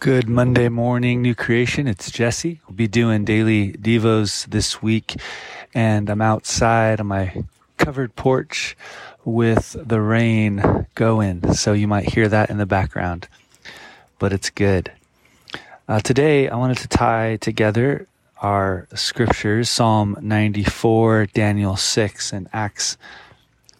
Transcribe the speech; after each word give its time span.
Good 0.00 0.28
Monday 0.28 0.68
morning, 0.68 1.22
new 1.22 1.34
creation. 1.34 1.88
It's 1.88 2.12
Jesse. 2.12 2.60
We'll 2.68 2.76
be 2.76 2.86
doing 2.86 3.24
daily 3.24 3.72
devos 3.72 4.46
this 4.46 4.80
week, 4.80 5.16
and 5.74 6.08
I'm 6.08 6.22
outside 6.22 7.00
on 7.00 7.08
my 7.08 7.42
covered 7.78 8.14
porch 8.14 8.76
with 9.24 9.74
the 9.76 10.00
rain 10.00 10.86
going, 10.94 11.52
so 11.52 11.72
you 11.72 11.88
might 11.88 12.10
hear 12.14 12.28
that 12.28 12.48
in 12.48 12.58
the 12.58 12.64
background, 12.64 13.26
but 14.20 14.32
it's 14.32 14.50
good. 14.50 14.92
Uh, 15.88 15.98
today, 15.98 16.48
I 16.48 16.54
wanted 16.54 16.78
to 16.78 16.86
tie 16.86 17.34
together 17.34 18.06
our 18.40 18.86
scriptures 18.94 19.68
Psalm 19.68 20.16
94, 20.22 21.26
Daniel 21.26 21.74
6, 21.74 22.32
and 22.32 22.48
Acts 22.52 22.96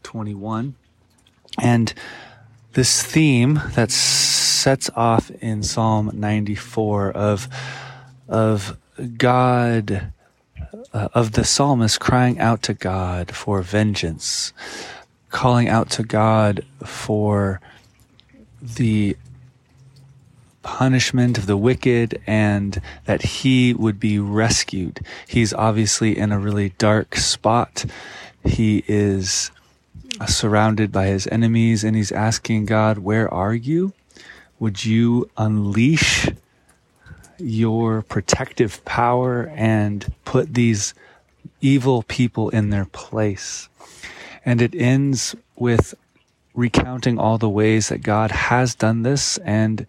21. 0.03 0.75
And 1.63 1.95
this 2.73 3.05
theme 3.05 3.63
that 3.77 3.93
sets 4.59 4.91
off 4.97 5.31
in 5.41 5.63
Psalm 5.63 6.11
94 6.13 7.13
of 7.13 7.49
of 8.29 8.77
God 9.17 10.13
uh, 10.93 11.09
of 11.15 11.33
the 11.33 11.45
psalmist 11.45 12.01
crying 12.01 12.39
out 12.39 12.63
to 12.63 12.75
God 12.75 13.35
for 13.35 13.63
vengeance, 13.63 14.53
calling 15.31 15.69
out 15.69 15.91
to 15.91 16.03
God 16.03 16.65
for 16.85 17.61
the 18.61 19.17
punishment 20.63 21.39
of 21.39 21.47
the 21.47 21.57
wicked 21.57 22.21
and 22.27 22.81
that 23.07 23.23
he 23.23 23.73
would 23.73 23.99
be 23.99 24.19
rescued. 24.19 25.01
He's 25.27 25.55
obviously 25.55 26.19
in 26.19 26.33
a 26.33 26.39
really 26.39 26.71
dark 26.79 27.17
spot. 27.17 27.85
He 28.45 28.85
is 28.87 29.51
surrounded 30.27 30.91
by 30.93 31.07
his 31.07 31.27
enemies 31.29 31.85
and 31.85 31.97
he's 31.97 32.13
asking 32.13 32.67
God, 32.67 32.99
Where 32.99 33.33
are 33.33 33.55
you? 33.55 33.93
Would 34.61 34.85
you 34.85 35.31
unleash 35.37 36.29
your 37.39 38.03
protective 38.03 38.85
power 38.85 39.53
and 39.55 40.13
put 40.25 40.55
these 40.55 40.95
evil 41.61 42.03
people 42.03 42.49
in 42.51 42.71
their 42.71 42.85
place? 42.85 43.69
And 44.45 44.61
it 44.61 44.75
ends 44.75 45.37
with 45.57 45.95
recounting 46.55 47.19
all 47.19 47.39
the 47.39 47.49
ways 47.49 47.89
that 47.89 48.03
God 48.03 48.33
has 48.33 48.75
done 48.75 49.03
this 49.03 49.39
and 49.39 49.87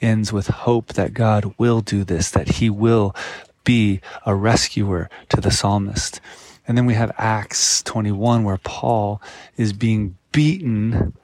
ends 0.00 0.32
with 0.32 0.46
hope 0.46 0.92
that 0.92 1.12
God 1.12 1.54
will 1.58 1.80
do 1.80 2.04
this, 2.04 2.30
that 2.30 2.48
he 2.48 2.70
will 2.70 3.16
be 3.64 4.00
a 4.24 4.34
rescuer 4.34 5.10
to 5.30 5.40
the 5.40 5.50
psalmist. 5.50 6.20
And 6.68 6.78
then 6.78 6.86
we 6.86 6.94
have 6.94 7.10
Acts 7.18 7.82
21 7.82 8.44
where 8.44 8.58
Paul 8.58 9.20
is 9.56 9.72
being 9.72 10.16
beaten 10.30 11.14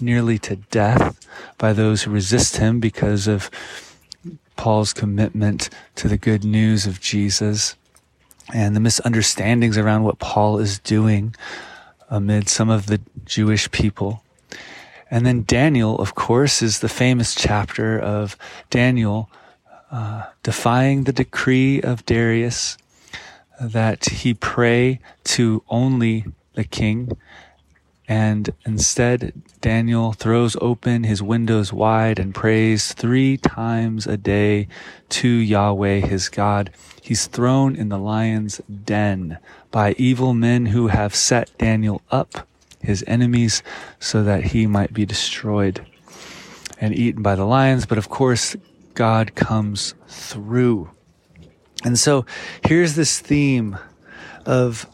nearly 0.00 0.38
to 0.38 0.56
death 0.56 1.18
by 1.58 1.72
those 1.72 2.02
who 2.02 2.10
resist 2.10 2.56
him 2.56 2.80
because 2.80 3.26
of 3.26 3.50
Paul's 4.56 4.92
commitment 4.92 5.70
to 5.96 6.08
the 6.08 6.18
good 6.18 6.44
news 6.44 6.86
of 6.86 7.00
Jesus 7.00 7.76
and 8.52 8.74
the 8.74 8.80
misunderstandings 8.80 9.78
around 9.78 10.02
what 10.02 10.18
Paul 10.18 10.58
is 10.58 10.78
doing 10.78 11.34
amid 12.08 12.48
some 12.48 12.68
of 12.68 12.86
the 12.86 13.00
Jewish 13.24 13.70
people. 13.70 14.22
And 15.10 15.24
then 15.26 15.44
Daniel, 15.44 15.98
of 15.98 16.14
course, 16.14 16.62
is 16.62 16.80
the 16.80 16.88
famous 16.88 17.34
chapter 17.34 17.98
of 17.98 18.36
Daniel 18.68 19.30
uh, 19.90 20.24
defying 20.42 21.04
the 21.04 21.12
decree 21.12 21.80
of 21.80 22.06
Darius 22.06 22.76
that 23.60 24.04
he 24.06 24.34
pray 24.34 25.00
to 25.24 25.62
only 25.68 26.24
the 26.54 26.64
king. 26.64 27.16
And 28.10 28.50
instead, 28.66 29.32
Daniel 29.60 30.12
throws 30.12 30.56
open 30.60 31.04
his 31.04 31.22
windows 31.22 31.72
wide 31.72 32.18
and 32.18 32.34
prays 32.34 32.92
three 32.92 33.36
times 33.36 34.04
a 34.04 34.16
day 34.16 34.66
to 35.10 35.28
Yahweh, 35.28 36.00
his 36.00 36.28
God. 36.28 36.72
He's 37.00 37.28
thrown 37.28 37.76
in 37.76 37.88
the 37.88 37.98
lion's 37.98 38.60
den 38.84 39.38
by 39.70 39.92
evil 39.92 40.34
men 40.34 40.66
who 40.66 40.88
have 40.88 41.14
set 41.14 41.56
Daniel 41.56 42.02
up, 42.10 42.48
his 42.82 43.04
enemies, 43.06 43.62
so 44.00 44.24
that 44.24 44.46
he 44.46 44.66
might 44.66 44.92
be 44.92 45.06
destroyed 45.06 45.86
and 46.80 46.92
eaten 46.92 47.22
by 47.22 47.36
the 47.36 47.46
lions. 47.46 47.86
But 47.86 47.98
of 47.98 48.08
course, 48.08 48.56
God 48.94 49.36
comes 49.36 49.94
through 50.08 50.90
and 51.84 51.98
so 51.98 52.26
here's 52.66 52.94
this 52.94 53.20
theme 53.20 53.78
of 54.44 54.86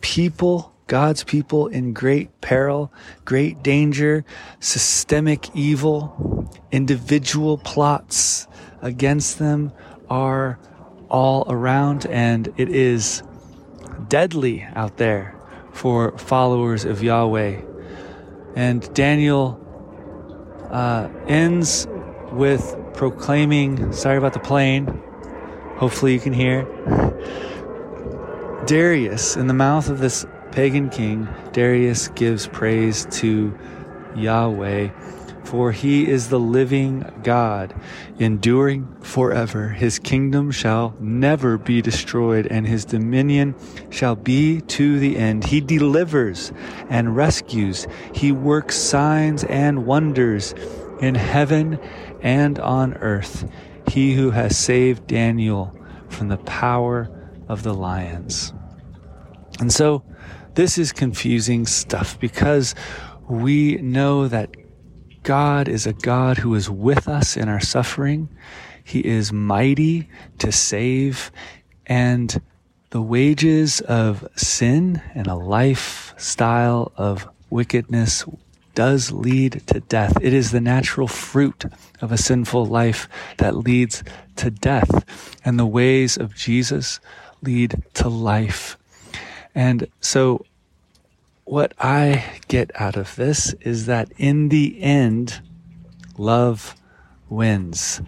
people, 0.00 0.71
God's 0.92 1.24
people 1.24 1.68
in 1.68 1.94
great 1.94 2.42
peril, 2.42 2.92
great 3.24 3.62
danger, 3.62 4.26
systemic 4.60 5.48
evil, 5.56 6.50
individual 6.70 7.56
plots 7.56 8.46
against 8.82 9.38
them 9.38 9.72
are 10.10 10.58
all 11.08 11.46
around, 11.48 12.04
and 12.04 12.52
it 12.58 12.68
is 12.68 13.22
deadly 14.10 14.68
out 14.74 14.98
there 14.98 15.34
for 15.72 16.18
followers 16.18 16.84
of 16.84 17.02
Yahweh. 17.02 17.62
And 18.54 18.92
Daniel 18.92 19.58
uh, 20.70 21.08
ends 21.26 21.86
with 22.32 22.76
proclaiming, 22.92 23.94
sorry 23.94 24.18
about 24.18 24.34
the 24.34 24.40
plane 24.40 25.02
hopefully 25.76 26.12
you 26.12 26.20
can 26.20 26.34
hear. 26.34 26.64
Darius, 28.66 29.36
in 29.36 29.46
the 29.46 29.54
mouth 29.54 29.88
of 29.88 29.98
this 29.98 30.26
pagan 30.52 30.90
king, 30.90 31.28
Darius 31.52 32.08
gives 32.08 32.46
praise 32.46 33.06
to 33.12 33.58
Yahweh, 34.14 34.90
for 35.44 35.72
he 35.72 36.08
is 36.08 36.28
the 36.28 36.38
living 36.38 37.04
God, 37.24 37.74
enduring 38.18 38.86
forever. 39.00 39.68
His 39.70 39.98
kingdom 39.98 40.50
shall 40.50 40.94
never 41.00 41.58
be 41.58 41.82
destroyed, 41.82 42.46
and 42.46 42.66
his 42.66 42.84
dominion 42.84 43.54
shall 43.90 44.14
be 44.14 44.60
to 44.60 44.98
the 44.98 45.16
end. 45.16 45.44
He 45.44 45.60
delivers 45.60 46.52
and 46.88 47.16
rescues. 47.16 47.88
He 48.14 48.30
works 48.30 48.76
signs 48.76 49.42
and 49.44 49.86
wonders 49.86 50.54
in 51.00 51.16
heaven 51.16 51.80
and 52.22 52.58
on 52.60 52.94
earth 52.94 53.44
he 53.92 54.14
who 54.14 54.30
has 54.30 54.56
saved 54.56 55.06
Daniel 55.06 55.76
from 56.08 56.28
the 56.28 56.38
power 56.38 57.10
of 57.48 57.62
the 57.62 57.74
lions. 57.74 58.52
And 59.62 59.72
so 59.72 60.02
this 60.54 60.76
is 60.76 60.90
confusing 60.90 61.66
stuff 61.66 62.18
because 62.18 62.74
we 63.28 63.76
know 63.76 64.26
that 64.26 64.50
God 65.22 65.68
is 65.68 65.86
a 65.86 65.92
God 65.92 66.36
who 66.36 66.56
is 66.56 66.68
with 66.68 67.06
us 67.06 67.36
in 67.36 67.48
our 67.48 67.60
suffering. 67.60 68.28
He 68.82 69.06
is 69.06 69.32
mighty 69.32 70.08
to 70.38 70.50
save 70.50 71.30
and 71.86 72.42
the 72.90 73.00
wages 73.00 73.80
of 73.82 74.26
sin 74.34 75.00
and 75.14 75.28
a 75.28 75.36
lifestyle 75.36 76.90
of 76.96 77.28
wickedness 77.48 78.24
does 78.74 79.12
lead 79.12 79.62
to 79.68 79.78
death. 79.78 80.18
It 80.20 80.32
is 80.32 80.50
the 80.50 80.60
natural 80.60 81.06
fruit 81.06 81.66
of 82.00 82.10
a 82.10 82.18
sinful 82.18 82.66
life 82.66 83.08
that 83.38 83.54
leads 83.54 84.02
to 84.36 84.50
death. 84.50 85.04
And 85.44 85.56
the 85.56 85.66
ways 85.66 86.16
of 86.16 86.34
Jesus 86.34 86.98
lead 87.42 87.80
to 87.94 88.08
life. 88.08 88.76
And 89.54 89.88
so, 90.00 90.44
what 91.44 91.72
I 91.78 92.40
get 92.48 92.70
out 92.80 92.96
of 92.96 93.16
this 93.16 93.52
is 93.60 93.86
that 93.86 94.10
in 94.16 94.48
the 94.48 94.80
end, 94.82 95.40
love 96.16 96.74
wins. 97.28 98.00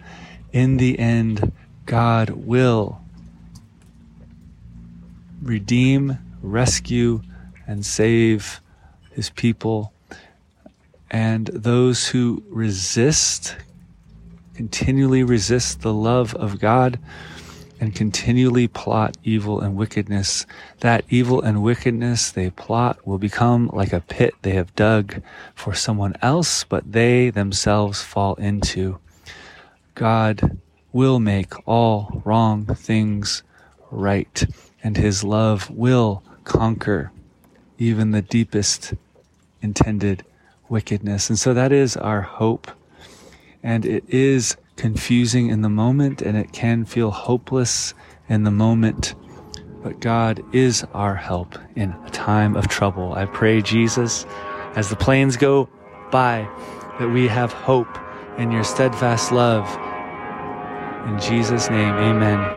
In 0.51 0.77
the 0.77 0.97
end, 0.97 1.51
God 1.85 2.29
will 2.31 3.01
redeem, 5.41 6.17
rescue, 6.41 7.21
and 7.67 7.85
save 7.85 8.61
his 9.11 9.29
people 9.29 9.93
and 11.11 11.47
those 11.47 12.07
who 12.07 12.43
resist, 12.49 13.55
continually 14.53 15.23
resist 15.23 15.81
the 15.81 15.93
love 15.93 16.33
of 16.35 16.59
God 16.59 16.99
and 17.79 17.95
continually 17.95 18.67
plot 18.67 19.17
evil 19.23 19.59
and 19.61 19.75
wickedness, 19.75 20.45
that 20.79 21.03
evil 21.09 21.41
and 21.41 21.61
wickedness 21.61 22.31
they 22.31 22.49
plot 22.49 23.05
will 23.05 23.17
become 23.17 23.69
like 23.73 23.93
a 23.93 24.01
pit 24.01 24.33
they 24.41 24.51
have 24.51 24.75
dug 24.75 25.21
for 25.53 25.73
someone 25.73 26.15
else, 26.21 26.63
but 26.63 26.91
they 26.91 27.29
themselves 27.29 28.01
fall 28.01 28.35
into. 28.35 28.99
God 29.93 30.57
will 30.91 31.19
make 31.19 31.53
all 31.67 32.21
wrong 32.23 32.65
things 32.65 33.43
right, 33.91 34.45
and 34.83 34.97
his 34.97 35.23
love 35.23 35.69
will 35.69 36.23
conquer 36.43 37.11
even 37.77 38.11
the 38.11 38.21
deepest 38.21 38.93
intended 39.61 40.23
wickedness. 40.69 41.29
And 41.29 41.37
so 41.37 41.53
that 41.53 41.71
is 41.71 41.97
our 41.97 42.21
hope. 42.21 42.71
And 43.63 43.85
it 43.85 44.03
is 44.07 44.55
confusing 44.75 45.49
in 45.49 45.61
the 45.61 45.69
moment 45.69 46.21
and 46.21 46.37
it 46.37 46.51
can 46.51 46.85
feel 46.85 47.11
hopeless 47.11 47.93
in 48.27 48.43
the 48.43 48.51
moment. 48.51 49.15
But 49.83 49.99
God 49.99 50.43
is 50.53 50.83
our 50.93 51.15
help 51.15 51.57
in 51.75 51.91
a 52.05 52.09
time 52.09 52.55
of 52.55 52.67
trouble. 52.67 53.13
I 53.13 53.25
pray, 53.25 53.61
Jesus, 53.61 54.25
as 54.75 54.89
the 54.89 54.95
planes 54.95 55.37
go 55.37 55.69
by, 56.11 56.49
that 56.99 57.09
we 57.09 57.27
have 57.27 57.53
hope 57.53 57.97
in 58.37 58.51
your 58.51 58.63
steadfast 58.63 59.31
love. 59.31 59.67
In 61.07 61.19
Jesus' 61.19 61.69
name, 61.69 61.93
amen. 61.93 62.51